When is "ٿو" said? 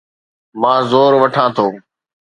1.55-1.67